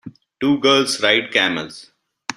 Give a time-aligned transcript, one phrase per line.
[0.39, 1.91] two girls ride camels.